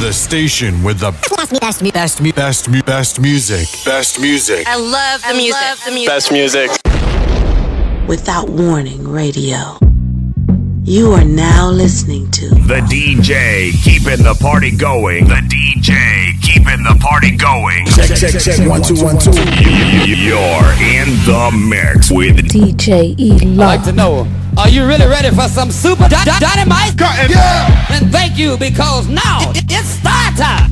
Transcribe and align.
The 0.00 0.12
station 0.12 0.84
with 0.84 1.00
the 1.00 1.10
best, 1.10 1.60
best, 1.60 1.82
best, 1.92 2.22
best, 2.22 2.34
best, 2.36 2.86
best 2.86 3.20
music. 3.20 3.66
Best 3.84 4.20
music. 4.20 4.64
I 4.68 4.76
love 4.76 5.22
the 5.26 5.34
music. 5.34 5.60
Love 5.60 5.84
the 5.84 5.90
music. 5.90 6.08
Best 6.08 6.32
music. 6.32 6.70
Without 8.06 8.48
Warning 8.48 9.08
Radio. 9.08 9.76
You 10.84 11.12
are 11.12 11.24
now 11.24 11.68
listening 11.68 12.30
to 12.30 12.48
The 12.48 12.80
DJ 12.88 13.72
keeping 13.82 14.24
the 14.24 14.38
party 14.40 14.70
going. 14.70 15.26
The 15.26 15.42
DJ 15.44 16.40
keeping 16.42 16.82
the 16.84 16.96
party 17.00 17.36
going. 17.36 17.84
Check, 17.86 18.16
check, 18.16 18.40
check. 18.40 18.68
One, 18.68 18.82
two, 18.82 19.02
one, 19.04 19.18
two. 19.18 19.32
You're 20.06 20.72
in 20.78 21.10
the 21.26 21.50
mix 21.68 22.10
with 22.10 22.36
DJ 22.48 23.18
E 23.18 23.32
I'd 23.32 23.48
like 23.48 23.82
to 23.82 23.92
know, 23.92 24.28
are 24.58 24.68
you 24.68 24.84
really 24.84 25.06
ready 25.06 25.30
for 25.30 25.46
some 25.48 25.70
super 25.70 26.08
dy- 26.08 26.24
dy- 26.26 26.42
dynamite? 26.42 26.98
Yeah. 26.98 27.94
And 27.94 28.10
thank 28.10 28.36
you 28.36 28.56
because 28.58 29.08
now 29.08 29.52
it's 29.54 30.02
start 30.02 30.34
time. 30.36 30.68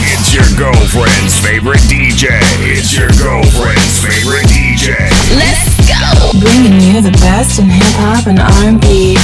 It's 0.00 0.32
your 0.32 0.48
girlfriend's 0.56 1.36
favorite 1.44 1.84
DJ. 1.84 2.32
It's 2.64 2.96
your 2.96 3.12
girlfriend's 3.20 4.00
favorite 4.00 4.48
DJ. 4.48 4.96
Let's 5.36 5.68
go. 5.84 6.40
Bringing 6.40 6.80
you 6.80 7.02
the 7.04 7.12
best 7.20 7.58
in 7.58 7.68
hip 7.68 7.92
hop 8.00 8.26
and 8.26 8.40
R&B. 8.40 9.14
You 9.14 9.16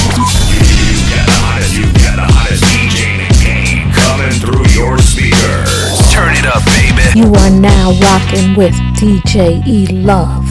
got 1.09 1.25
the 1.25 1.37
hottest, 1.41 1.73
you 1.73 1.85
got 2.05 2.15
the 2.21 2.27
hottest 2.29 2.63
DJ 2.69 3.17
in 3.17 3.19
the 3.25 3.33
game 3.41 3.89
coming 3.97 4.33
through 4.37 4.65
your 4.77 4.97
speakers. 5.01 5.97
Turn 6.13 6.37
it 6.37 6.45
up, 6.45 6.61
baby. 6.69 7.01
You 7.17 7.33
are 7.33 7.49
now 7.49 7.97
rocking 7.97 8.55
with 8.55 8.73
DJ 8.95 9.65
E 9.65 9.87
Love 9.87 10.45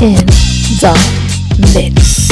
in 0.00 0.24
the 0.24 1.19
mix. 1.60 2.28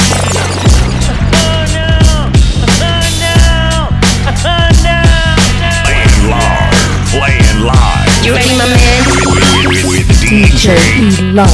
Playing 5.84 6.28
live, 6.28 6.72
playing 7.10 7.60
live. 7.64 8.24
You 8.24 8.34
ready, 8.34 8.56
my 8.56 8.66
man? 8.66 9.04
With, 9.06 9.26
with, 9.66 9.84
with 9.88 10.08
DJ 10.24 10.48
DJ. 10.48 10.76
E 10.98 11.32
Love 11.32 11.50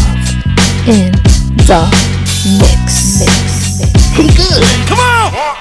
in 0.88 1.12
the 1.68 1.82
mix. 2.58 3.20
mix. 3.20 4.14
Pretty 4.14 4.34
good. 4.36 4.62
Come 4.86 4.98
on! 4.98 5.54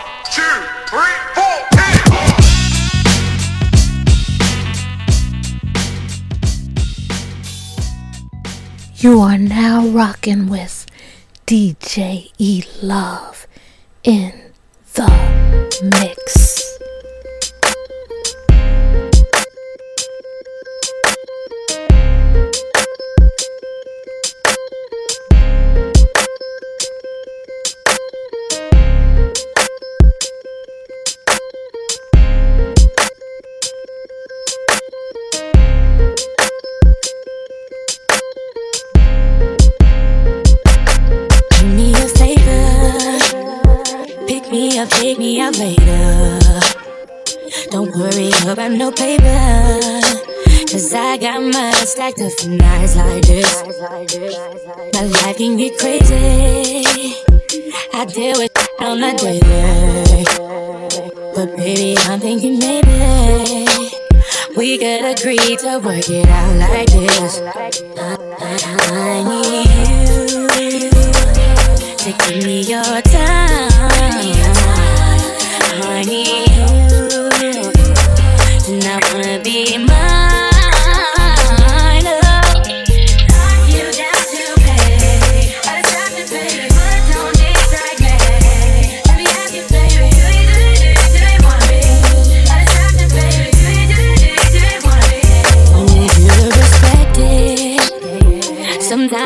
You 9.04 9.20
are 9.20 9.38
now 9.38 9.86
rocking 9.88 10.48
with 10.48 10.83
DJ 11.46 12.32
E 12.38 12.64
Love 12.82 13.48
in 14.04 14.32
the 14.94 15.10
mix. 15.84 16.63
No 48.78 48.92
paper. 48.92 49.80
Cause 50.72 50.94
I 50.94 51.18
got 51.18 51.42
my 51.42 51.72
stacked 51.72 52.20
up 52.20 52.32
for 52.40 52.50
nights 52.50 52.96
like 52.96 53.22
this. 53.24 53.64
My 54.94 55.04
life 55.04 55.38
can 55.38 55.58
get 55.58 55.78
crazy. 55.78 56.84
I 57.94 58.06
deal 58.06 58.38
with 58.40 58.52
on 58.80 59.00
the 59.02 59.14
daily. 59.22 60.26
But 61.36 61.58
baby, 61.58 61.96
I'm 62.00 62.20
thinking 62.20 62.60
maybe 62.60 63.66
we 64.58 64.78
could 64.78 65.06
agree 65.06 65.58
to 65.58 65.80
work 65.80 66.10
it 66.10 66.28
out 66.28 66.56
like 66.58 66.88
this. 66.88 67.40
I, 67.40 67.72
I, 68.40 68.58
I 68.92 69.24
need 69.30 69.70
you 70.60 70.90
to 71.98 72.12
give 72.28 72.46
me 72.46 72.62
your 72.62 73.02
time. 73.02 74.43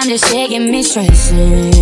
Sometimes 0.08 0.24
it's 0.24 0.32
shaking 0.32 0.72
me 0.72 0.84
stressing. 0.84 1.74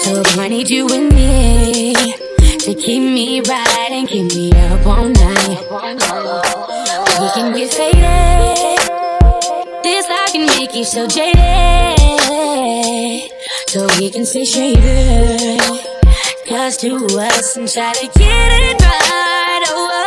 So 0.00 0.22
I 0.38 0.48
need 0.48 0.68
you 0.68 0.84
with 0.84 1.14
me 1.14 1.94
to 1.94 2.74
keep 2.74 3.02
me 3.02 3.40
right 3.40 3.88
and 3.90 4.06
keep 4.06 4.34
me 4.34 4.52
up 4.52 4.84
all 4.86 5.08
night. 5.08 5.60
We 7.20 7.28
can 7.32 7.54
get 7.54 7.72
faded. 7.72 8.78
This 9.82 10.08
life 10.10 10.32
can 10.32 10.44
make 10.46 10.74
you 10.74 10.84
so 10.84 11.06
jaded. 11.06 11.38
So 13.68 13.86
we 13.98 14.10
can 14.10 14.26
stay 14.26 14.44
straighter. 14.44 15.56
Cause 16.46 16.76
to 16.78 16.96
us 17.18 17.56
and 17.56 17.66
try 17.66 17.94
to 17.94 18.06
get 18.08 18.18
it 18.18 18.82
right. 18.82 19.64
Oh, 19.68 19.97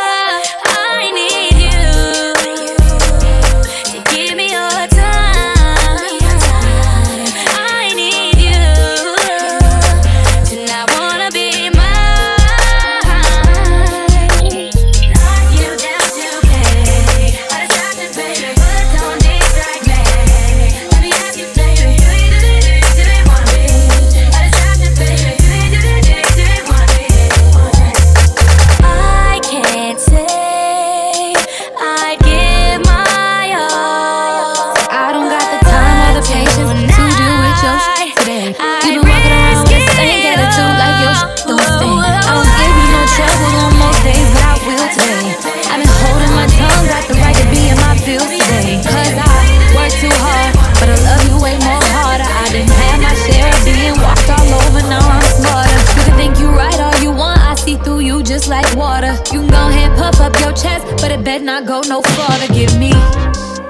chest, 60.62 60.86
but 61.02 61.10
it 61.10 61.24
better 61.24 61.44
not 61.44 61.66
go 61.66 61.80
no 61.88 62.00
farther. 62.02 62.52
Give 62.54 62.78
me 62.78 62.92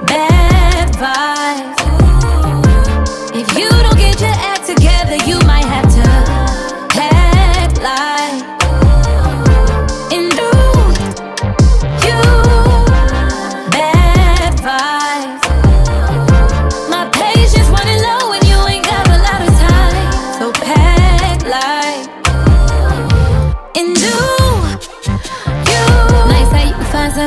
bad 0.07 0.93
vibes. 1.01 1.52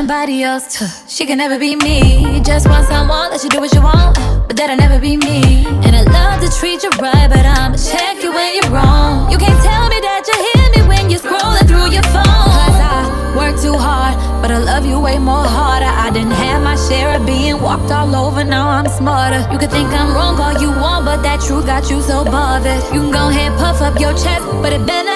somebody 0.06 0.44
else. 0.44 0.78
She 1.10 1.26
can 1.26 1.36
never 1.36 1.58
be 1.58 1.74
me. 1.74 2.40
Just 2.46 2.68
want 2.68 2.86
someone 2.86 3.28
that 3.34 3.42
you 3.42 3.50
do 3.50 3.58
what 3.58 3.74
you 3.74 3.82
want, 3.82 4.14
but 4.46 4.56
that'll 4.56 4.76
never 4.76 5.00
be 5.00 5.16
me. 5.16 5.66
And 5.82 5.98
I 5.98 6.06
love 6.06 6.38
to 6.46 6.48
treat 6.60 6.84
you 6.84 6.90
right, 7.02 7.26
but 7.26 7.42
I'ma 7.42 7.74
check 7.74 8.22
you 8.22 8.30
when 8.30 8.54
you're 8.54 8.70
wrong. 8.70 9.28
You 9.32 9.36
can't 9.36 9.58
tell 9.66 9.90
me 9.90 9.98
that 10.06 10.22
you 10.30 10.36
hear 10.46 10.66
me 10.78 10.80
when 10.86 11.10
you're 11.10 11.18
scrolling 11.18 11.66
through 11.66 11.90
your 11.90 12.06
phone. 12.14 12.46
Cause 12.54 12.78
I 12.78 13.34
work 13.34 13.58
too 13.58 13.74
hard, 13.74 14.14
but 14.40 14.52
I 14.52 14.58
love 14.58 14.86
you 14.86 15.00
way 15.00 15.18
more 15.18 15.42
harder. 15.42 15.90
I 15.90 16.14
didn't 16.14 16.38
have 16.38 16.62
my 16.62 16.76
share 16.86 17.10
of 17.18 17.26
being 17.26 17.58
walked 17.60 17.90
all 17.90 18.14
over, 18.14 18.44
now 18.44 18.68
I'm 18.68 18.86
smarter. 18.86 19.42
You 19.50 19.58
can 19.58 19.70
think 19.70 19.90
I'm 19.90 20.14
wrong 20.14 20.38
all 20.38 20.54
you 20.62 20.70
want, 20.70 21.04
but 21.04 21.18
that 21.26 21.42
truth 21.42 21.66
got 21.66 21.90
you 21.90 22.00
so 22.00 22.22
bothered. 22.22 22.78
You 22.94 23.02
can 23.02 23.10
go 23.10 23.26
ahead 23.26 23.58
puff 23.58 23.82
up 23.82 23.98
your 23.98 24.14
chest, 24.14 24.46
but 24.62 24.70
it 24.72 24.86
better 24.86 25.15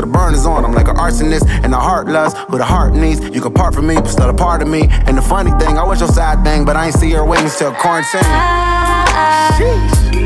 the 0.00 0.06
burn 0.06 0.34
is 0.34 0.46
on. 0.46 0.64
I'm 0.64 0.72
like 0.72 0.88
an 0.88 0.96
arsonist 0.96 1.48
and 1.48 1.74
a 1.74 1.78
heartless 1.78 2.34
who 2.48 2.58
the 2.58 2.64
heart 2.64 2.94
needs. 2.94 3.20
You 3.34 3.40
can 3.40 3.52
part 3.52 3.74
from 3.74 3.86
me, 3.86 3.94
but 3.96 4.08
still 4.08 4.30
a 4.30 4.34
part 4.34 4.62
of 4.62 4.68
me. 4.68 4.88
And 5.06 5.16
the 5.16 5.22
funny 5.22 5.50
thing, 5.62 5.78
I 5.78 5.84
was 5.84 6.00
your 6.00 6.08
sad 6.08 6.44
thing, 6.44 6.64
but 6.64 6.76
I 6.76 6.86
ain't 6.86 6.94
see 6.94 7.10
your 7.10 7.24
wings 7.24 7.56
till 7.58 7.72
quarantine. 7.72 8.20
Sheesh. 9.56 10.20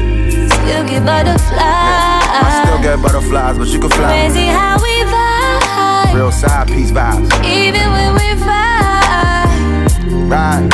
Still 0.65 0.87
get 0.87 1.05
butterflies. 1.05 1.61
Yeah, 1.61 2.43
I 2.43 2.65
still 2.65 2.83
get 2.83 3.03
butterflies, 3.03 3.59
but 3.59 3.69
you 3.69 3.81
can 3.81 3.91
fly. 3.91 4.29
Crazy 4.29 4.47
how 4.47 4.77
we 4.83 5.05
vibe. 5.13 6.15
Real 6.15 6.33
side 6.33 6.69
piece 6.69 6.91
vibes. 6.91 7.29
Even 7.45 7.91
when 7.93 8.15
we 8.15 8.35
vibe. 8.43 10.31
Right. 10.31 10.69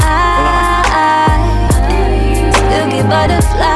I, 0.00 0.82
I 0.92 2.52
still 2.52 2.88
get 2.90 3.08
butterflies. 3.08 3.75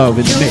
Love 0.00 0.18
in 0.18 0.24
the 0.24 0.40
mix. 0.40 0.49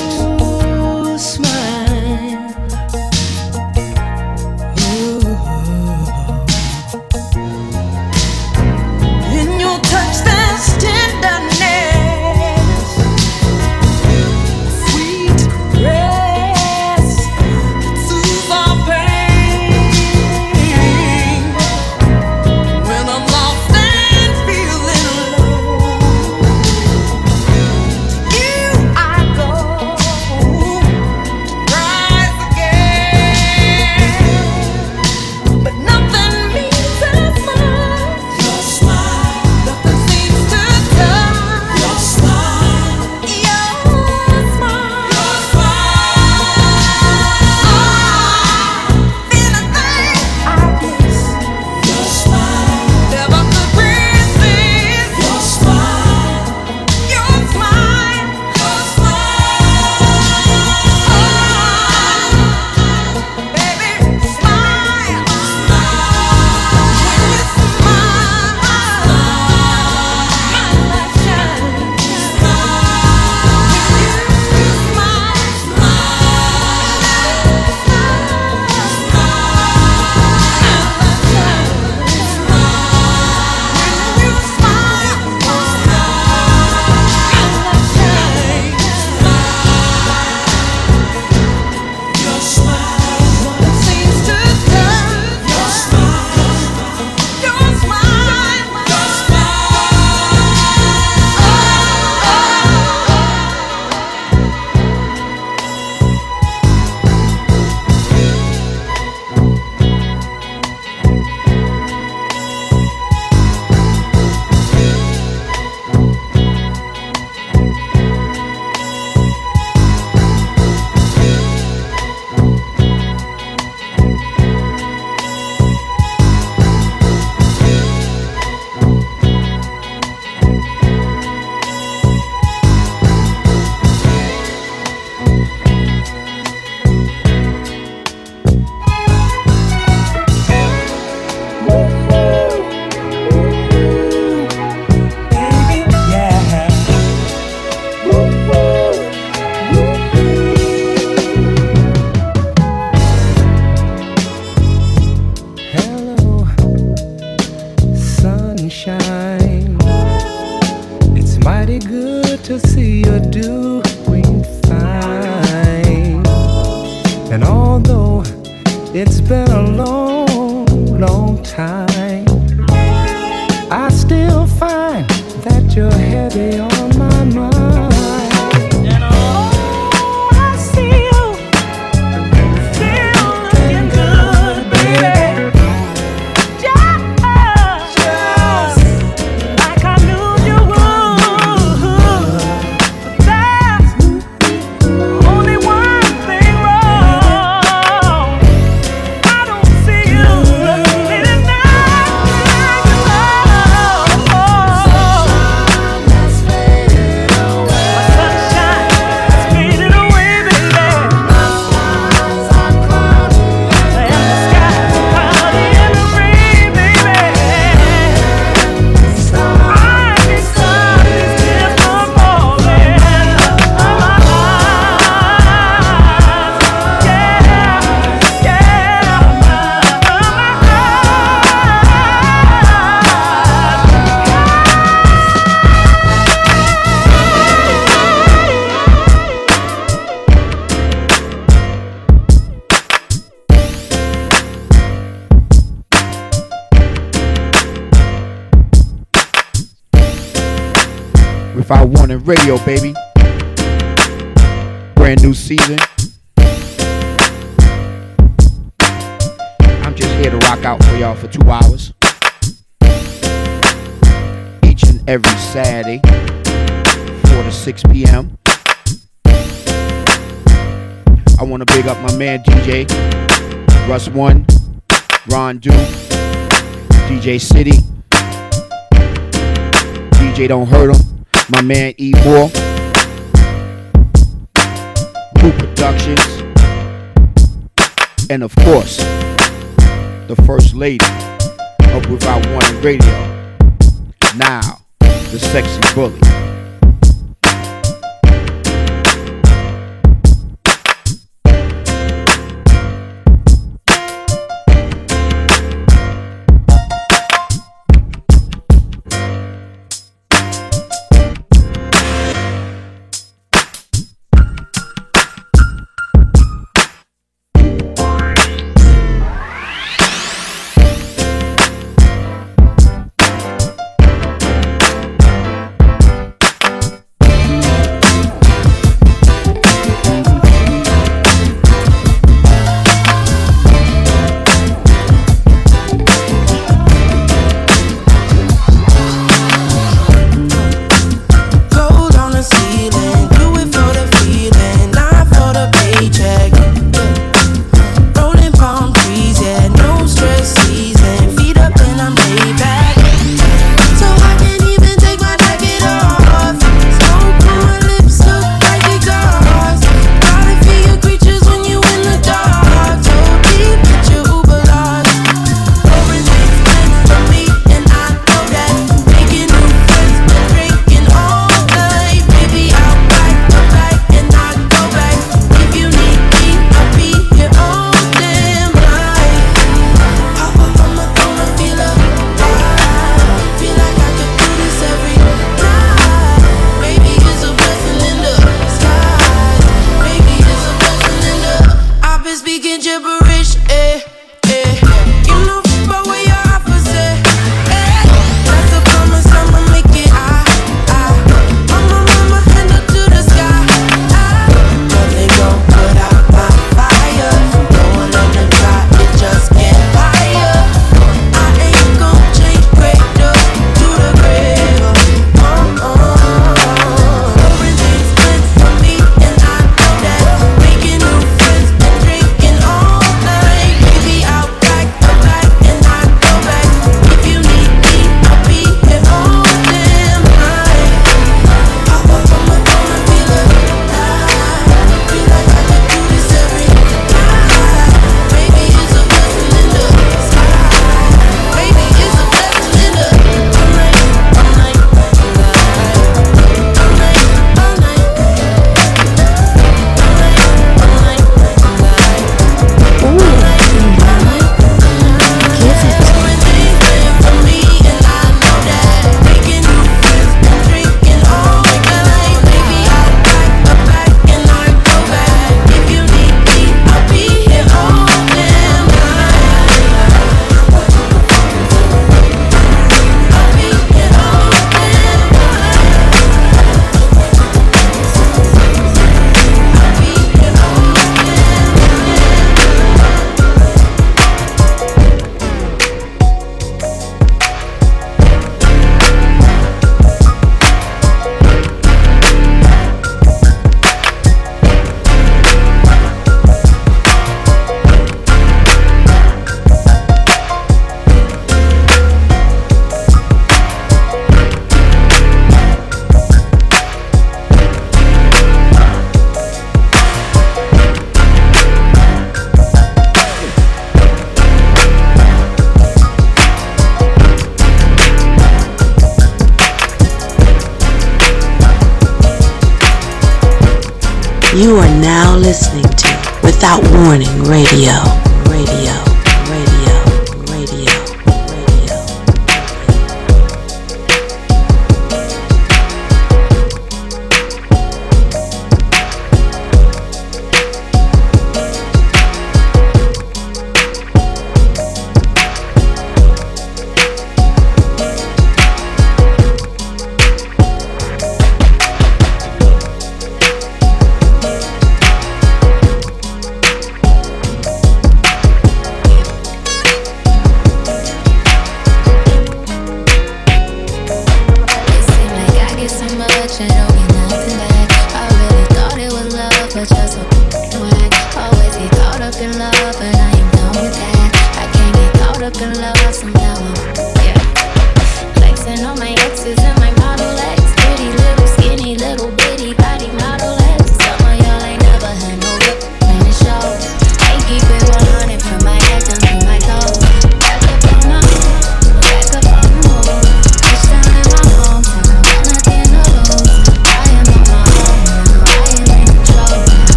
DJ 277.30 277.40
City, 277.40 277.79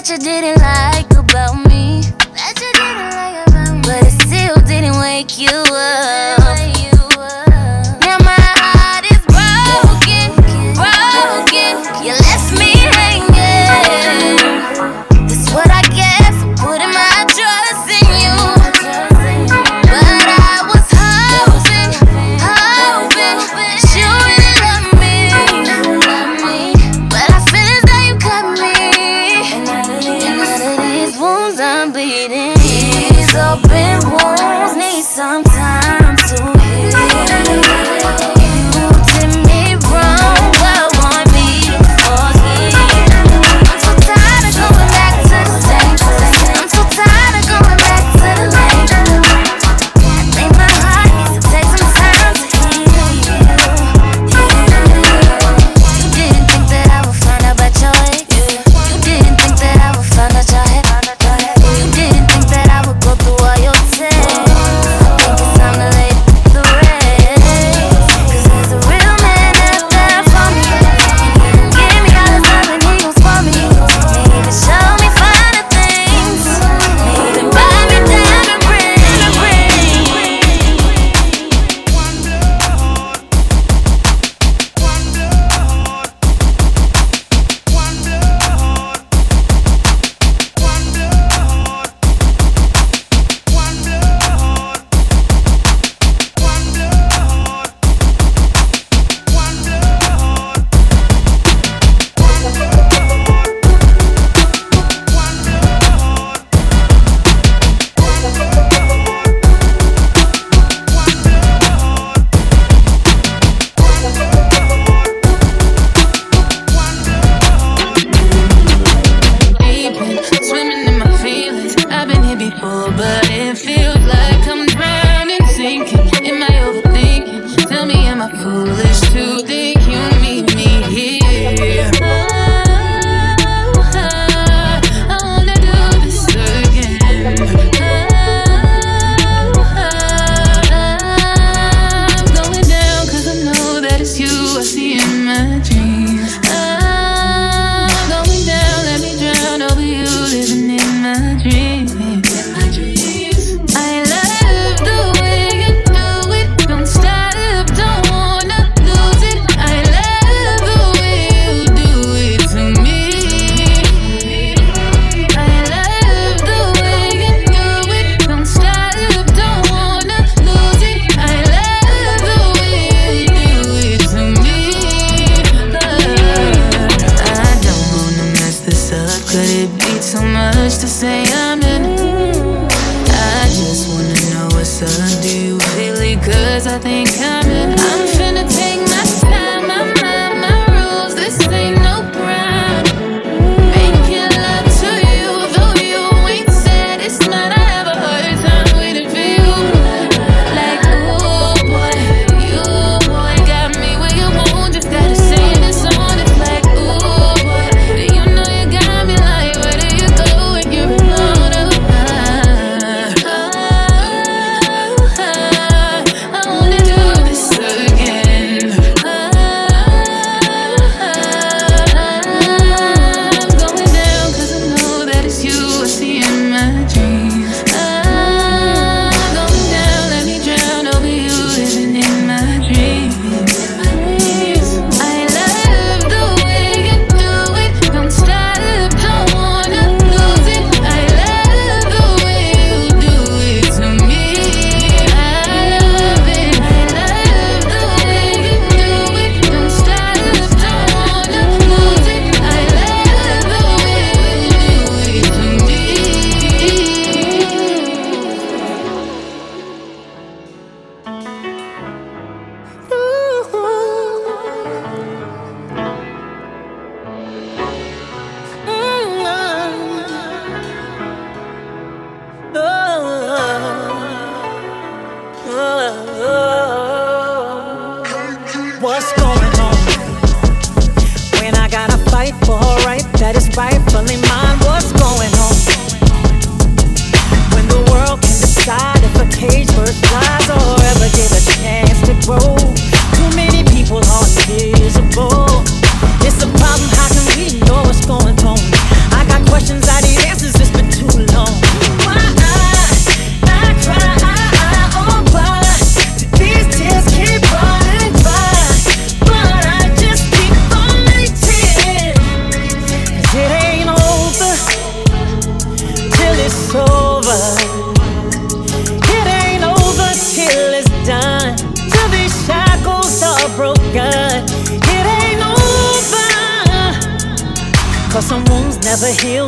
that 0.00 0.08
you 0.08 0.16
didn't 0.16 0.62
like 0.62 1.12
about 1.12 1.56
me, 1.68 2.00
that 2.32 2.56
you 2.56 2.72
didn't 2.72 3.12
like 3.12 3.46
about 3.48 3.74
me, 3.74 3.82
but 3.84 4.00
it 4.02 4.16
still 4.24 4.56
didn't 4.66 4.98
wake 4.98 5.36
you 5.38 5.69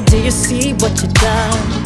Do 0.01 0.17
you 0.17 0.31
see 0.31 0.73
what 0.73 1.03
you've 1.03 1.13
done? 1.13 1.82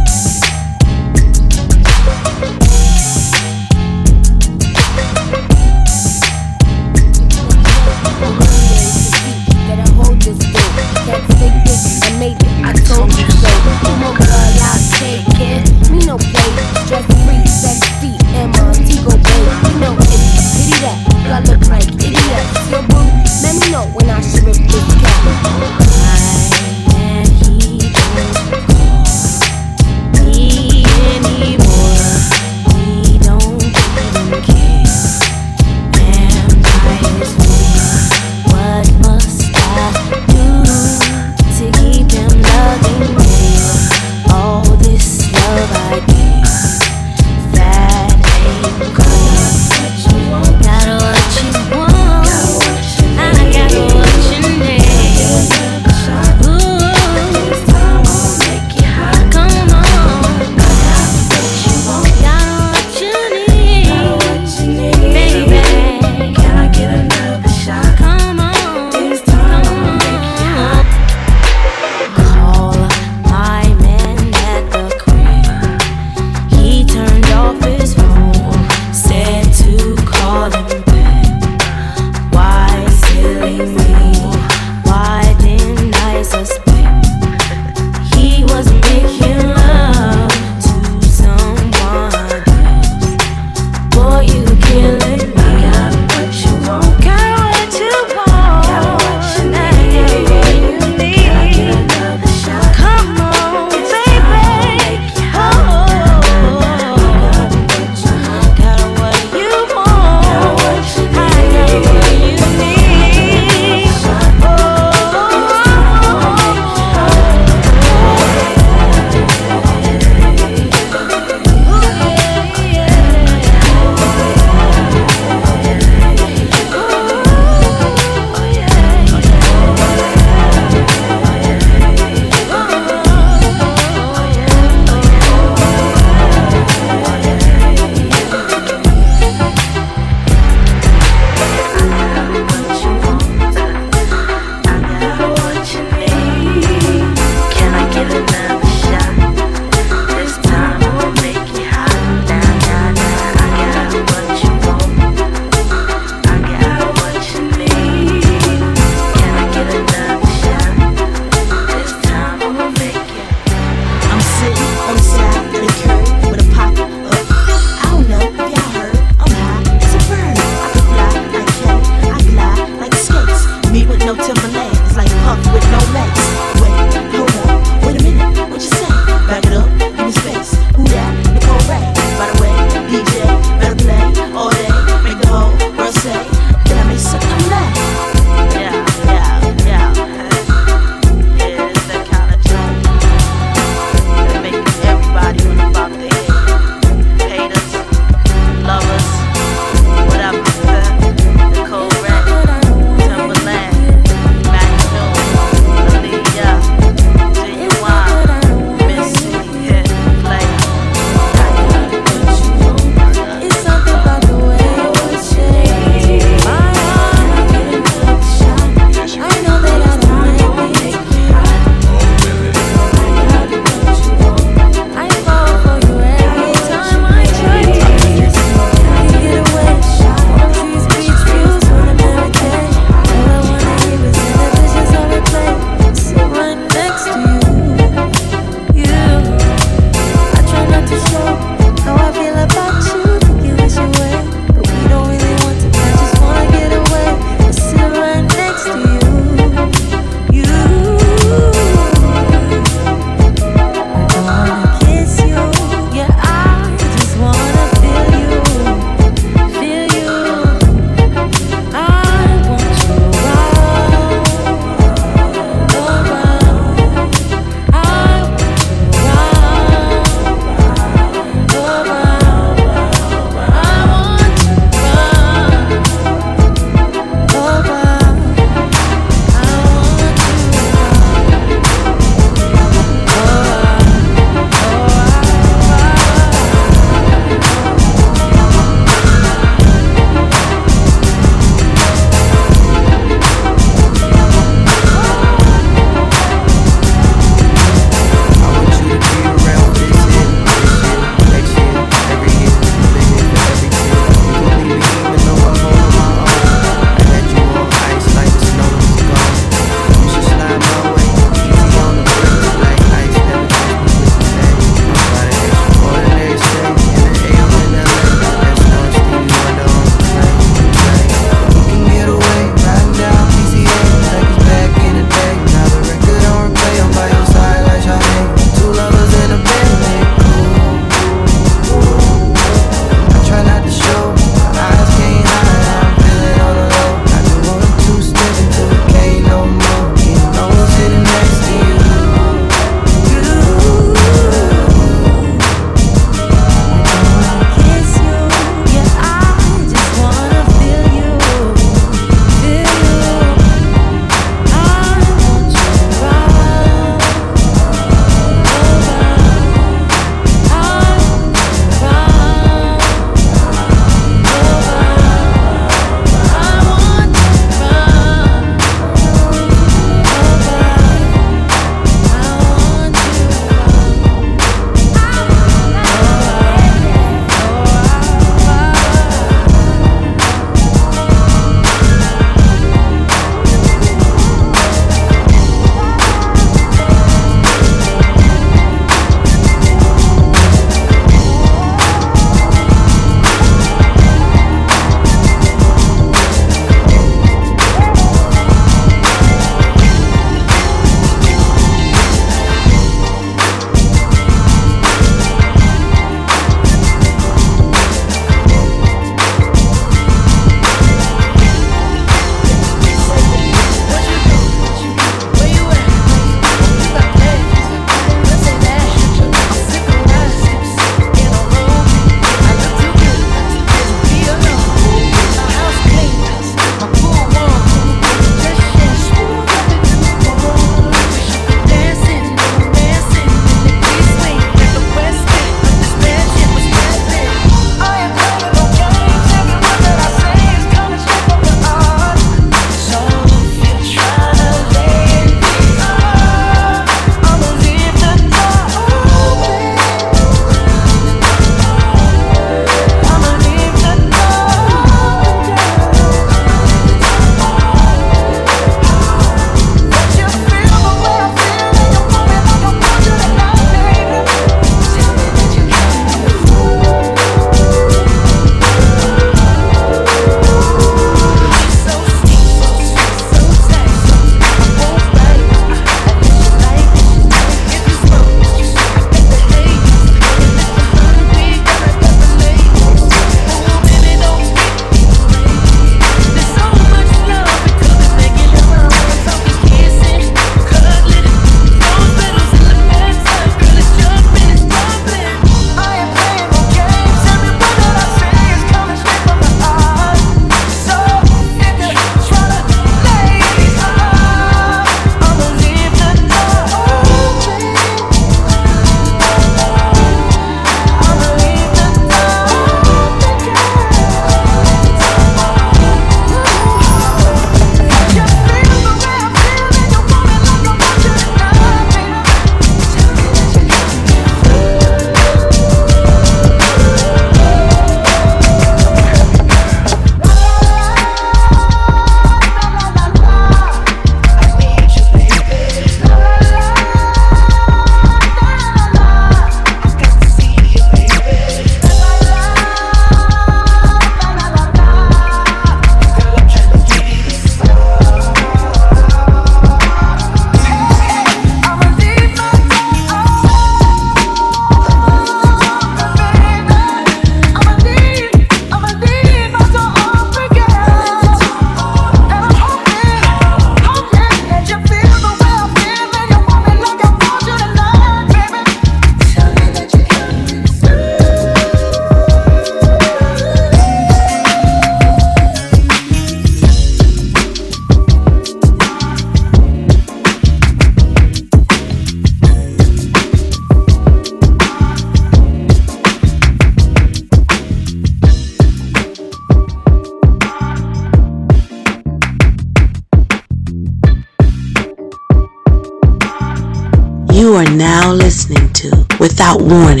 Warning 599.71 600.00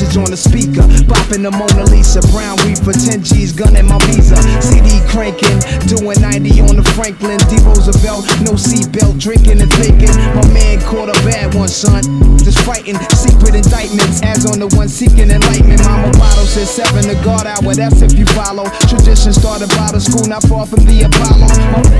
message 0.00 0.16
on 0.16 0.30
the 0.30 0.36
speaker. 0.36 0.84
Bopping 1.04 1.42
the 1.44 1.50
Mona 1.50 1.84
Lisa, 1.92 2.20
brown 2.32 2.56
reaper, 2.64 2.92
10 2.92 3.22
G's 3.22 3.52
gunning 3.52 3.86
my 3.86 3.98
visa. 4.08 4.36
CD 4.62 5.00
cranking, 5.08 5.52
doing 5.88 6.20
90 6.20 6.60
on 6.62 6.76
the 6.76 6.86
Franklin. 6.96 7.36
D. 7.52 7.60
Roosevelt, 7.60 8.24
no 8.40 8.56
seatbelt, 8.56 9.20
drinking 9.20 9.60
and 9.60 9.72
thinking. 9.76 10.12
My 10.32 10.46
man 10.52 10.80
caught 10.80 11.08
a 11.08 11.16
bad 11.20 11.49
son. 11.68 12.02
Just 12.38 12.64
fighting 12.64 12.96
secret 13.12 13.54
indictments, 13.54 14.22
as 14.22 14.46
on 14.46 14.58
the 14.58 14.68
one 14.76 14.88
seeking 14.88 15.30
enlightenment. 15.30 15.82
Mama 15.84 16.10
Bottle 16.16 16.48
says 16.48 16.70
seven 16.70 17.04
to 17.04 17.16
God 17.24 17.46
hour, 17.46 17.74
that's 17.74 18.00
if 18.00 18.16
you 18.16 18.24
follow. 18.32 18.64
Tradition 18.88 19.32
started 19.32 19.68
by 19.76 19.92
the 19.92 20.00
school, 20.00 20.24
not 20.26 20.42
far 20.48 20.66
from 20.66 20.84
the 20.88 21.04
Apollo. 21.04 21.48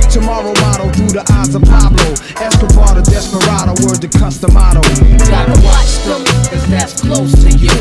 Tomorrow 0.08 0.54
model 0.64 0.88
through 0.96 1.12
the 1.12 1.24
eyes 1.32 1.54
of 1.54 1.62
Pablo. 1.62 2.08
Escobar 2.40 2.96
the 2.96 3.04
Desperado, 3.04 3.76
word 3.84 4.00
to 4.00 4.08
customado. 4.08 4.80
Gotta 5.28 5.56
watch 5.60 5.92
them, 6.08 6.24
cause 6.48 6.66
that's 6.70 7.00
close 7.00 7.32
to 7.44 7.50
you. 7.52 7.74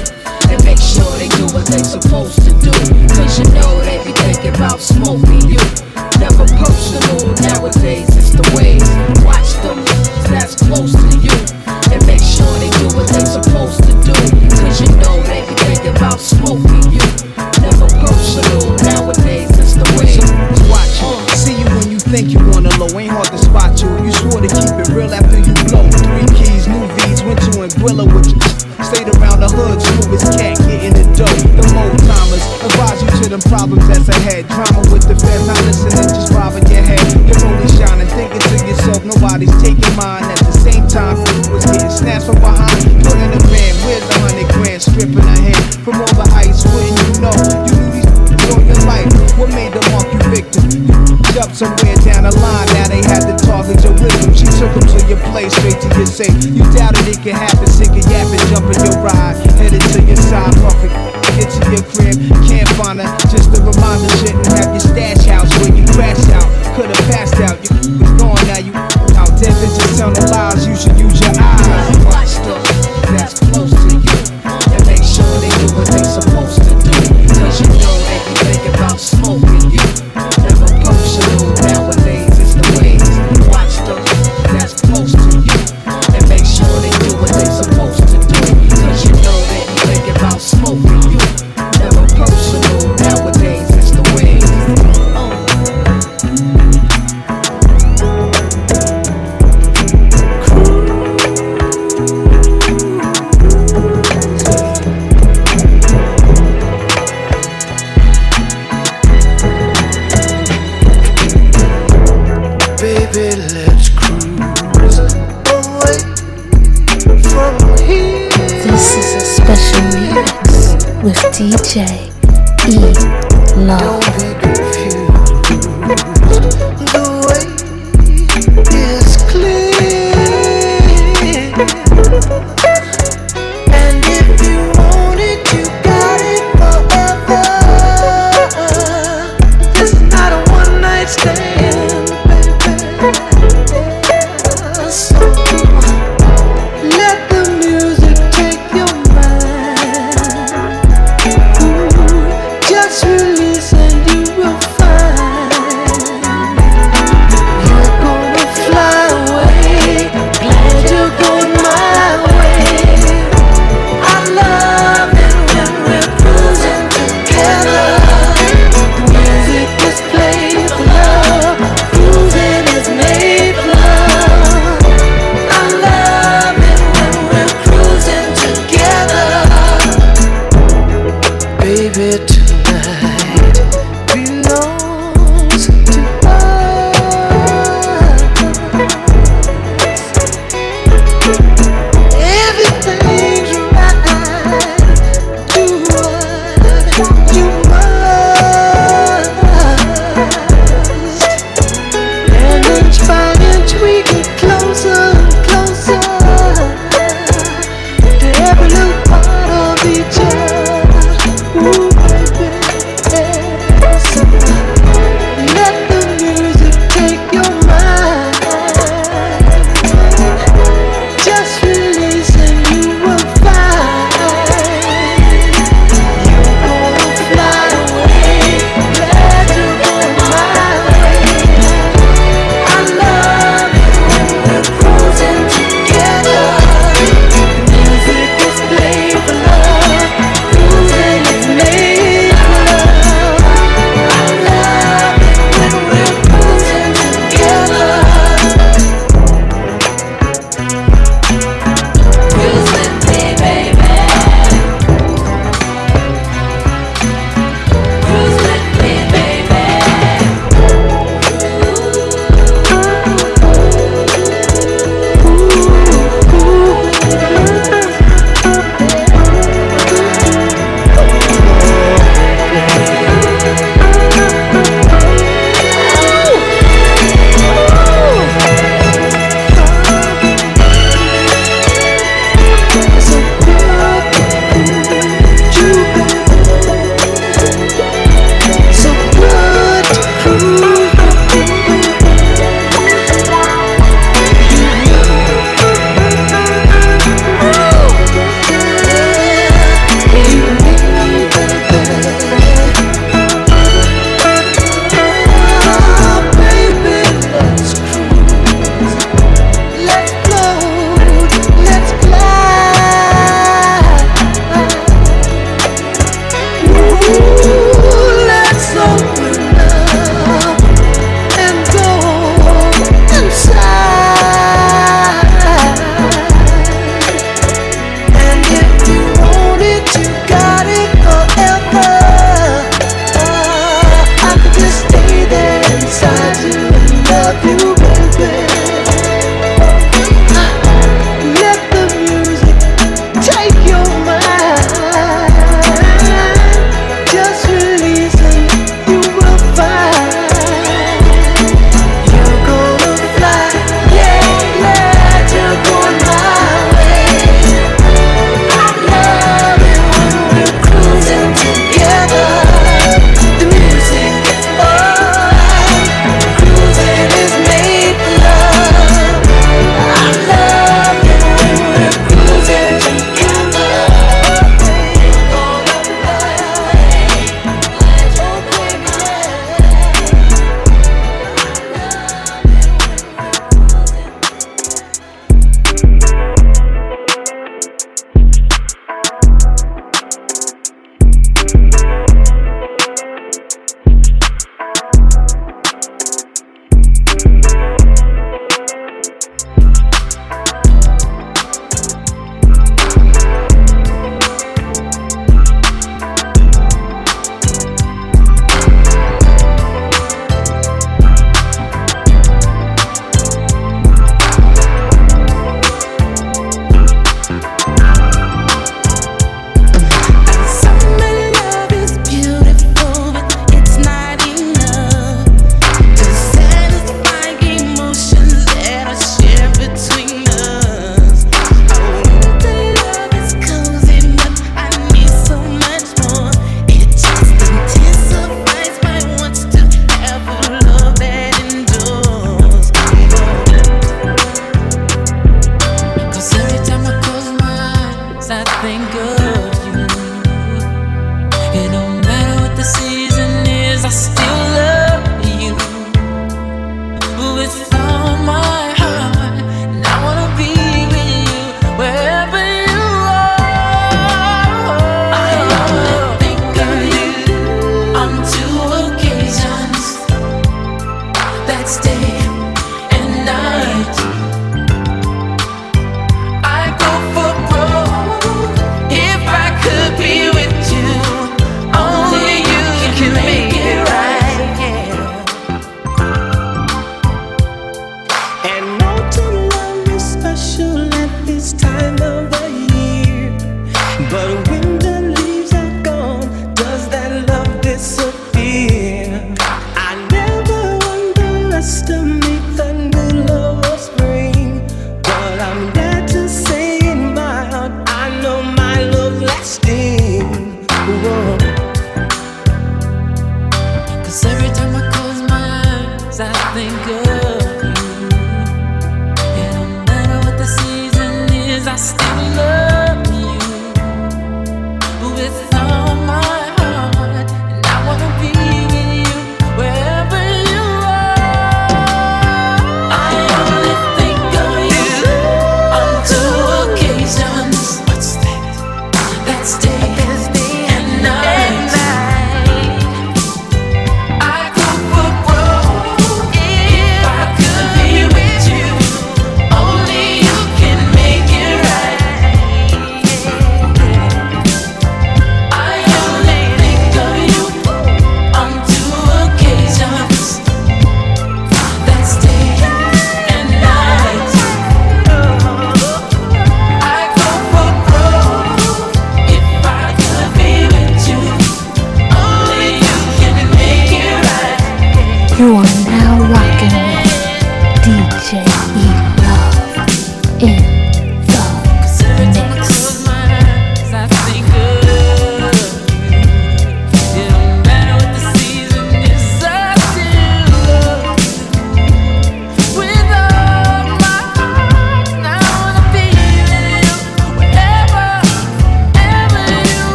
And 0.52 0.60
make 0.66 0.82
sure 0.82 1.08
they 1.16 1.30
do 1.40 1.46
what 1.54 1.66
they 1.68 1.84
supposed 1.84 2.44
to 2.44 2.52
do. 2.60 2.74
Cause 3.16 3.40
you 3.40 3.46
know 3.56 3.80
they 3.88 4.04
be 4.04 4.12
thinking 4.20 4.56
about 4.56 4.82
smoking 4.82 5.48
you. 5.48 5.62
Never 6.20 6.44
personal, 6.60 7.32
nowadays 7.48 8.10
it's 8.18 8.36
the 8.36 8.44
ways. 8.58 8.84
Watch 9.24 9.54
them, 9.64 9.80
that's 10.28 10.56
close 10.56 10.92
to 10.92 11.18
you. 11.24 11.49
problems 33.50 33.86
that's 33.90 34.08
ahead. 34.08 34.48
Drama 34.48 34.86
with 34.94 35.10
the 35.10 35.18
feds, 35.18 35.44
not 35.50 35.60
listening, 35.66 36.08
just 36.14 36.32
robbing 36.32 36.70
your 36.70 36.86
head. 36.86 37.02
You're 37.26 37.42
only 37.50 37.68
shining, 37.76 38.08
thinking 38.14 38.40
to 38.40 38.56
yourself, 38.64 39.02
nobody's 39.04 39.52
taking 39.60 39.90
mine. 39.98 40.24
At 40.24 40.40
the 40.46 40.54
same 40.54 40.86
time, 40.88 41.18
food 41.18 41.50
was 41.50 41.66
getting 41.66 41.90
snatched 41.90 42.30
from 42.30 42.40
behind. 42.40 42.78
Look 43.02 43.18
at 43.18 43.34
the 43.34 43.42
man, 43.50 43.74
where's 43.84 44.06
the 44.06 44.16
hundred 44.22 44.48
grand 44.54 44.80
stripping 44.80 45.26
the 45.26 45.38
hand 45.42 45.66
from 45.82 45.98
all 45.98 46.14
the 46.14 46.30
ice? 46.38 46.62
Wouldn't 46.70 46.94
you 46.94 47.10
know? 47.26 47.36
You 47.66 47.74
knew 47.74 47.90
these 48.00 48.10
on 48.54 48.64
your 48.70 48.82
life. 48.86 49.10
What 49.36 49.50
made 49.52 49.74
the 49.74 49.82
walk 49.92 50.08
you 50.14 50.22
victim? 50.30 50.64
You 51.34 51.42
up 51.42 51.52
somewhere 51.52 51.98
down 52.06 52.30
the 52.30 52.34
line, 52.38 52.70
now 52.78 52.88
they 52.88 53.02
had 53.02 53.26
to 53.28 53.36
target 53.46 53.82
your 53.82 53.98
wisdom. 53.98 54.30
She 54.38 54.46
took 54.62 54.72
him 54.78 54.86
to 54.94 55.00
your 55.10 55.22
place, 55.34 55.58
straight 55.58 55.82
to 55.82 55.90
your 55.98 56.06
safe. 56.06 56.38
You 56.46 56.64
doubted 56.78 57.06
it 57.10 57.18
could 57.26 57.34
happen. 57.34 57.59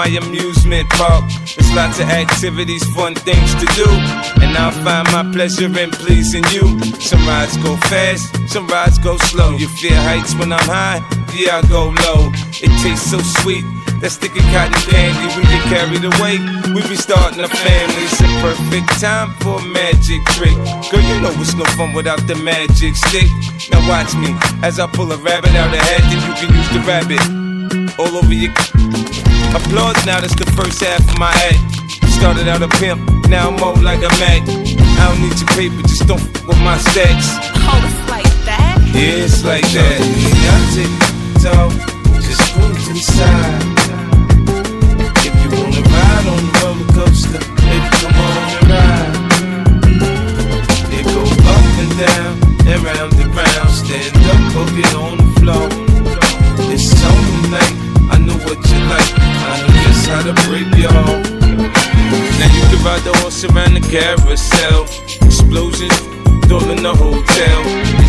My 0.00 0.06
amusement 0.16 0.88
park. 0.96 1.24
There's 1.44 1.70
lots 1.76 2.00
of 2.00 2.08
activities, 2.08 2.82
fun 2.96 3.14
things 3.14 3.52
to 3.60 3.66
do, 3.76 3.84
and 4.40 4.56
I'll 4.56 4.72
find 4.80 5.04
my 5.12 5.30
pleasure 5.30 5.68
in 5.78 5.90
pleasing 5.90 6.44
you. 6.56 6.64
Some 7.00 7.20
rides 7.28 7.58
go 7.58 7.76
fast, 7.92 8.24
some 8.48 8.66
rides 8.68 8.98
go 8.98 9.18
slow. 9.28 9.50
You 9.58 9.68
fear 9.68 10.00
heights 10.08 10.34
when 10.36 10.54
I'm 10.54 10.64
high, 10.64 11.04
yeah, 11.36 11.60
I 11.60 11.68
go 11.68 11.92
low. 12.08 12.32
It 12.64 12.72
tastes 12.80 13.10
so 13.10 13.18
sweet. 13.42 13.64
That 14.00 14.08
sticky 14.08 14.40
cotton 14.48 14.72
candy, 14.88 15.26
we 15.36 15.42
get 15.52 15.64
carried 15.68 16.04
away. 16.08 16.40
We 16.72 16.80
be 16.88 16.96
starting 16.96 17.44
a 17.44 17.48
family. 17.48 18.04
It's 18.08 18.24
a 18.24 18.30
perfect 18.40 18.88
time 19.04 19.36
for 19.44 19.60
a 19.60 19.64
magic 19.68 20.24
trick. 20.32 20.56
Girl, 20.88 21.04
you 21.04 21.20
know 21.20 21.34
it's 21.44 21.52
no 21.52 21.68
fun 21.76 21.92
without 21.92 22.24
the 22.26 22.36
magic 22.36 22.96
stick. 22.96 23.28
Now 23.68 23.84
watch 23.84 24.16
me 24.16 24.32
as 24.64 24.80
I 24.80 24.86
pull 24.86 25.12
a 25.12 25.18
rabbit 25.18 25.52
out 25.60 25.68
of 25.68 25.82
hat, 25.84 26.00
then 26.08 26.20
you 26.24 26.32
can 26.40 26.48
use 26.56 26.70
the 26.72 26.80
rabbit 26.88 27.39
all 28.00 28.16
over 28.16 28.32
your. 28.32 28.52
Applause 29.52 30.00
now, 30.06 30.20
that's 30.20 30.34
the 30.34 30.46
first 30.56 30.80
half 30.82 31.00
of 31.00 31.18
my 31.18 31.32
act. 31.52 31.60
Started 32.16 32.48
out 32.48 32.62
a 32.62 32.68
pimp, 32.80 33.00
now 33.28 33.48
I'm 33.48 33.56
more 33.60 33.76
like 33.76 34.00
a 34.00 34.08
Mac. 34.20 34.42
I 34.48 35.08
don't 35.08 35.20
need 35.20 35.36
your 35.36 35.48
paper, 35.52 35.82
just 35.86 36.06
don't 36.06 36.20
f 36.20 36.46
with 36.46 36.60
my 36.60 36.78
stacks. 36.78 37.28
Oh, 37.68 37.76
it's 37.84 38.00
like 38.08 38.32
that? 38.48 38.80
Yeah, 38.94 39.24
it's 39.24 39.44
like 39.44 39.68
that. 39.76 40.00
You 40.00 40.32
gotta 40.48 40.68
take 40.76 40.88
it 40.88 41.04
toe. 41.44 41.68
Just 42.24 42.56
move 42.56 42.78
to 42.88 42.92
the 42.96 43.04
side. 43.04 43.64
If 45.20 45.34
you 45.42 45.50
wanna 45.52 45.82
ride 45.84 46.26
on 46.32 46.40
the 46.46 46.52
roller 46.62 46.88
coaster, 46.96 47.42
baby, 47.60 47.88
come 48.00 48.16
on 48.16 48.32
and 48.48 48.64
ride. 48.72 49.14
It 50.94 51.04
go 51.04 51.20
up 51.20 51.64
and 51.82 51.92
down 52.00 52.32
and 52.64 52.80
round 52.80 53.12
and 53.20 53.32
round. 53.34 53.70
Stand 53.70 54.16
up 54.32 54.56
or 54.56 54.66
get 54.76 54.94
on 54.94 55.16
the 55.18 55.28
floor. 55.40 55.79
How 60.10 60.22
to 60.22 60.34
break 60.50 60.66
y'all. 60.74 61.22
Now 62.38 62.50
you 62.50 62.62
can 62.70 62.80
ride 62.82 63.02
the 63.06 63.14
horse 63.22 63.44
around 63.44 63.74
the 63.74 63.84
carousel. 63.86 64.84
Explosions, 65.22 65.94
all 66.50 66.66
in 66.70 66.82
the 66.82 66.94
hotel. 66.94 67.58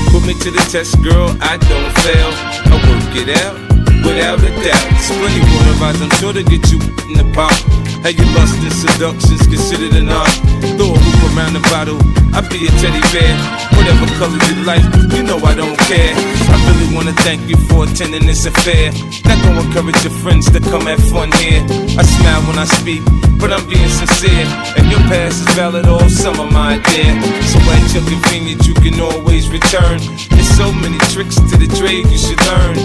Put 0.09 0.25
me 0.25 0.33
to 0.33 0.49
the 0.51 0.63
test, 0.73 1.01
girl, 1.03 1.29
I 1.41 1.57
don't 1.69 1.91
fail. 2.01 2.29
I 2.73 2.75
work 2.89 3.13
it 3.13 3.29
out, 3.45 3.55
without 4.01 4.41
a 4.41 4.51
doubt. 4.65 4.85
It's 4.97 5.13
plenty 5.13 5.41
water 5.45 5.77
rides, 5.77 6.01
I'm 6.01 6.11
sure 6.17 6.33
to 6.33 6.43
get 6.43 6.71
you 6.71 6.79
in 7.07 7.15
the 7.21 7.27
pot. 7.33 7.53
How 8.01 8.09
you 8.09 8.25
lust 8.33 8.57
and 8.65 8.73
seduction's 8.73 9.45
considered 9.45 9.93
an 9.93 10.09
art. 10.09 10.33
Hoop 10.81 11.10
around 11.35 11.53
the 11.53 11.63
bottle, 11.71 11.99
I 12.33 12.41
be 12.47 12.67
a 12.67 12.71
teddy 12.79 13.01
bear. 13.11 13.33
Whatever 13.75 14.07
color 14.19 14.39
you 14.49 14.63
like, 14.63 14.83
you 15.11 15.23
know 15.23 15.39
I 15.43 15.55
don't 15.55 15.77
care. 15.87 16.13
I 16.15 16.55
really 16.67 16.93
wanna 16.95 17.13
thank 17.23 17.47
you 17.47 17.57
for 17.67 17.83
attending 17.85 18.25
this 18.25 18.45
affair. 18.45 18.91
Not 19.25 19.37
gonna 19.43 19.61
encourage 19.61 20.01
your 20.03 20.15
friends 20.23 20.49
to 20.51 20.59
come 20.59 20.85
have 20.87 21.03
fun 21.11 21.31
here. 21.39 21.63
I 21.97 22.03
smile 22.03 22.41
when 22.47 22.57
I 22.59 22.65
speak, 22.65 23.03
but 23.39 23.51
I'm 23.51 23.63
being 23.67 23.89
sincere. 23.89 24.45
And 24.77 24.89
your 24.91 24.99
past 25.11 25.43
is 25.43 25.49
valid, 25.55 25.87
all 25.87 26.09
summer, 26.09 26.45
my 26.49 26.77
dear. 26.91 27.11
So 27.47 27.57
at 27.71 27.83
your 27.93 28.05
convenience, 28.05 28.67
you 28.67 28.73
can 28.75 28.99
always 28.99 29.49
return. 29.49 29.99
There's 30.31 30.51
so 30.55 30.71
many 30.71 30.97
tricks 31.11 31.35
to 31.35 31.55
the 31.57 31.67
trade 31.79 32.07
you 32.07 32.19
should 32.19 32.41
learn. 32.49 32.75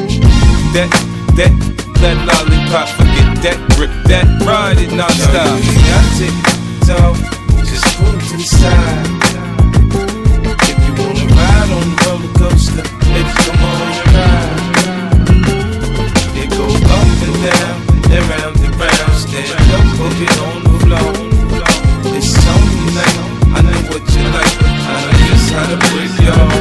That, 0.74 0.90
that, 1.39 1.52
that 2.02 2.16
lollipop, 2.27 2.89
forget 2.94 3.27
that, 3.43 3.59
grip 3.77 3.93
that, 4.06 4.27
ride 4.44 4.78
it 4.78 4.93
non-stop. 4.93 5.59
Ain't 5.59 5.82
gotta 5.89 6.10
take 6.18 6.36
it 6.36 7.32
toe. 7.32 7.45
Just 7.77 8.01
move 8.01 8.16
to 8.16 8.36
the 8.39 8.43
side. 8.43 9.05
If 10.65 10.78
you 10.86 10.93
wanna 10.97 11.28
ride 11.36 11.70
on 11.77 11.85
the 11.93 11.97
roller 12.09 12.32
coaster, 12.40 12.85
baby, 13.05 13.32
come 13.44 13.61
on 13.69 13.93
and 13.93 14.09
ride. 14.16 14.57
It 16.40 16.48
go 16.57 16.65
up 16.73 17.20
and 17.20 17.36
down 17.44 17.77
and 18.16 18.24
round 18.32 18.57
and 18.65 18.74
round. 18.81 19.12
Stand 19.20 19.69
up 19.77 20.01
or 20.01 20.09
get 20.16 20.36
on 20.40 20.57
the 20.65 20.73
floor. 20.81 21.12
It's 22.16 22.32
on 22.48 22.65
tonight. 22.81 23.16
I 23.53 23.61
know 23.61 23.81
what 23.93 24.05
you 24.09 24.24
like. 24.32 24.57
I 24.65 24.97
know 25.05 25.20
just 25.28 25.48
how 25.53 25.66
to 25.69 25.77
break 25.93 26.12
y'all. 26.24 26.57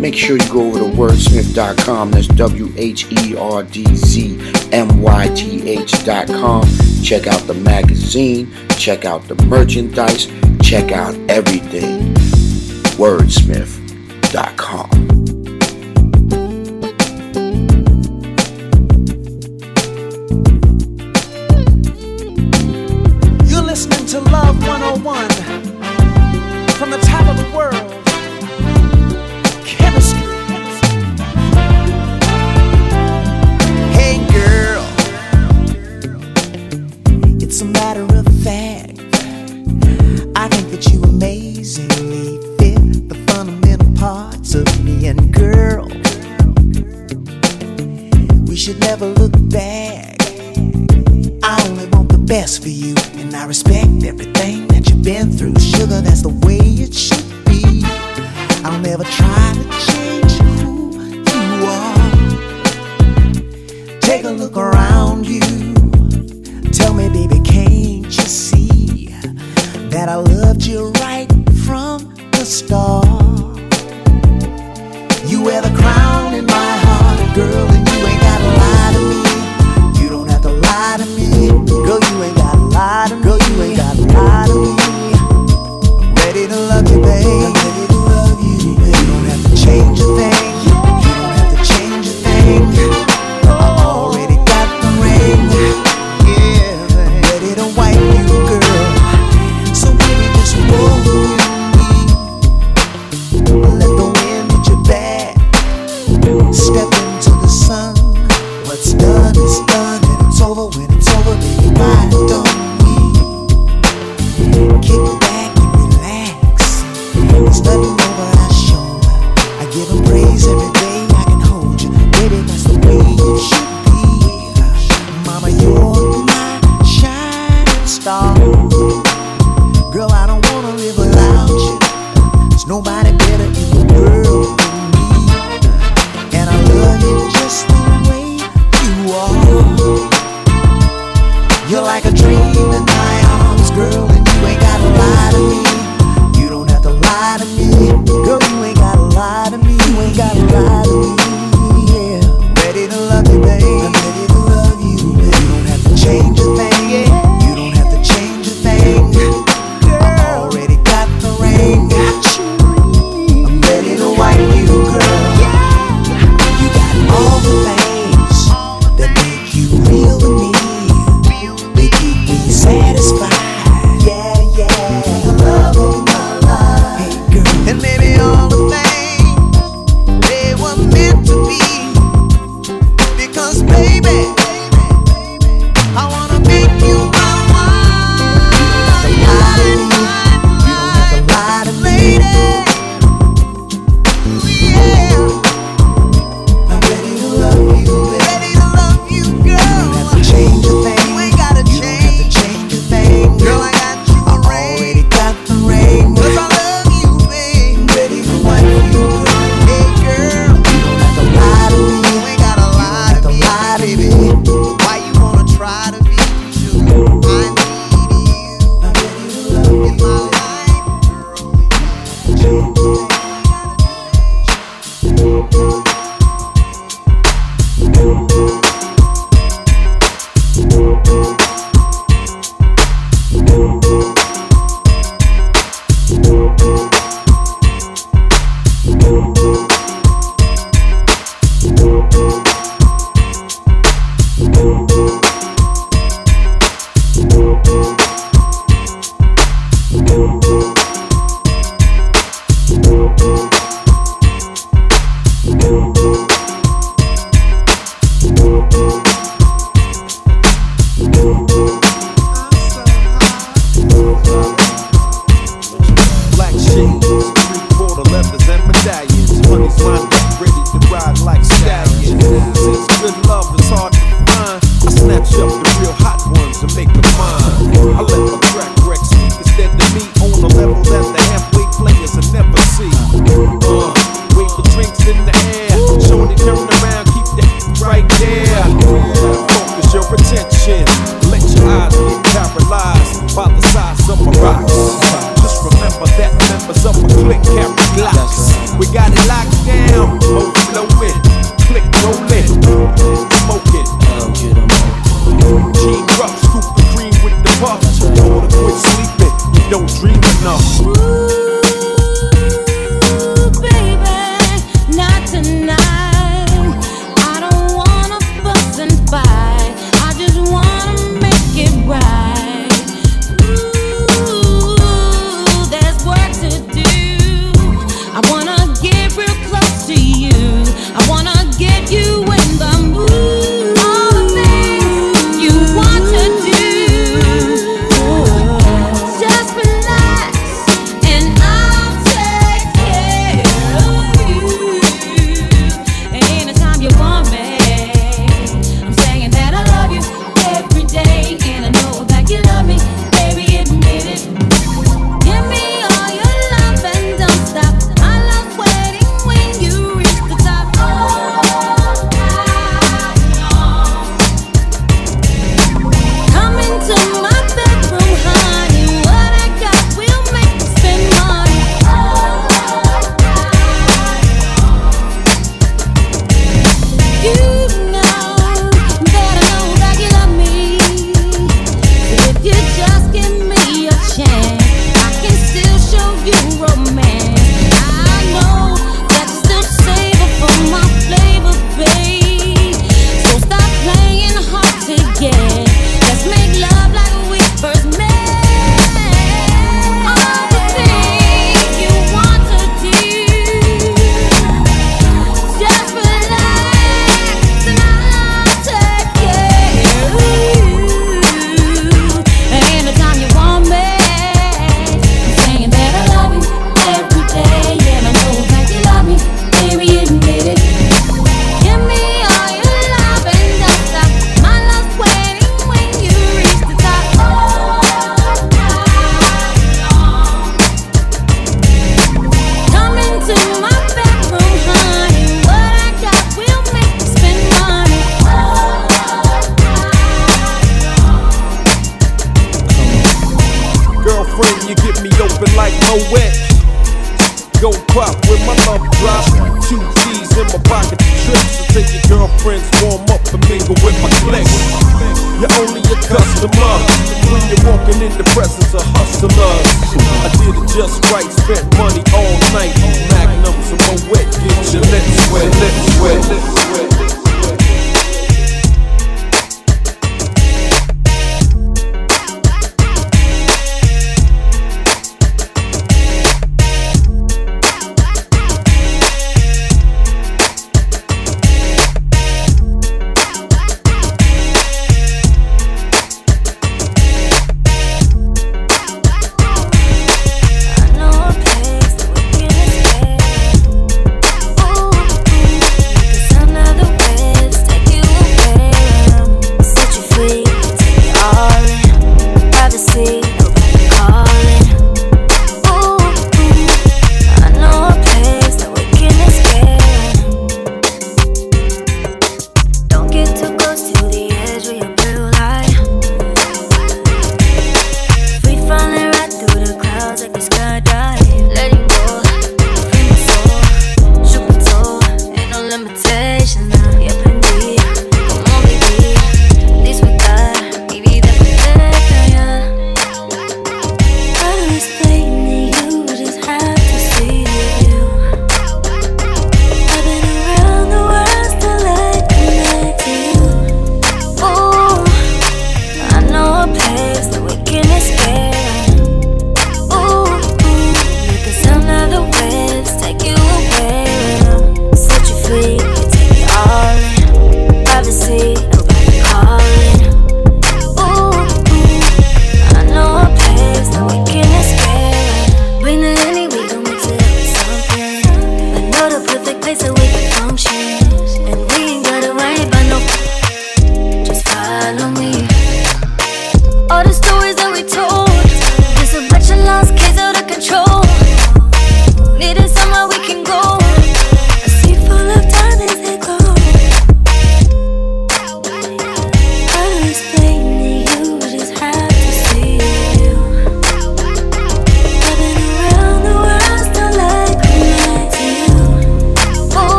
Make 0.00 0.16
sure 0.16 0.36
you 0.36 0.48
go 0.52 0.60
over 0.66 0.80
to 0.80 0.84
wordsmith.com. 0.84 2.10
That's 2.10 2.26
W 2.26 2.72
H 2.76 3.06
E 3.10 3.36
R 3.36 3.62
D 3.62 3.86
Z 3.96 4.59
M 4.72 5.00
Y 5.00 5.28
T 5.34 5.68
H.com. 5.68 6.64
Check 7.02 7.26
out 7.26 7.40
the 7.46 7.54
magazine, 7.54 8.52
check 8.76 9.04
out 9.04 9.26
the 9.28 9.34
merchandise, 9.46 10.26
check 10.62 10.92
out 10.92 11.14
everything. 11.28 12.14
Wordsmith.com. 13.00 14.89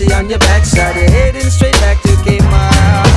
pussy 0.00 0.14
on 0.14 0.28
your 0.28 0.38
backside. 0.38 0.96
You're 0.96 1.10
heading 1.10 1.50
straight 1.50 1.74
back 1.74 2.00
to 2.02 2.08
Kmart. 2.24 3.10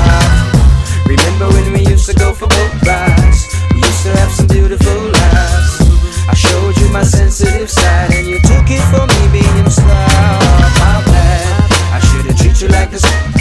Remember 1.06 1.48
when 1.50 1.74
we 1.74 1.86
used 1.88 2.06
to 2.10 2.14
go 2.16 2.34
for 2.34 2.48
boat 2.48 2.74
rides? 2.86 3.56
We 3.74 3.80
used 3.80 4.04
to 4.04 4.12
have 4.18 4.32
some 4.32 4.48
beautiful 4.48 5.02
lives. 5.12 6.28
I 6.28 6.34
showed 6.36 6.78
you 6.78 6.90
my 6.92 7.04
sensitive 7.04 7.70
side, 7.70 8.14
and 8.14 8.28
you 8.28 8.40
took 8.40 8.70
it 8.70 8.84
for 8.92 9.06
me 9.08 9.32
being 9.32 9.70
slow. 9.70 9.86
My 9.86 11.04
bad. 11.06 11.72
I 11.92 12.00
should've 12.00 12.38
treated 12.38 12.62
you 12.62 12.68
like 12.70 12.94
a. 12.94 13.33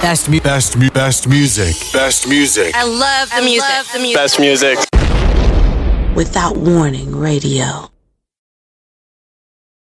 best, 0.00 0.30
best, 0.30 0.30
best, 0.30 0.42
best, 0.42 0.76
mu- 0.78 0.90
best 0.90 1.28
music. 1.28 1.76
Best 1.92 2.28
music. 2.28 2.74
I 2.74 2.84
love 2.84 3.30
the 3.30 3.42
music. 3.42 4.14
Best 4.14 4.40
music. 4.40 4.78
Without 6.16 6.56
Warning 6.56 7.14
Radio. 7.16 7.89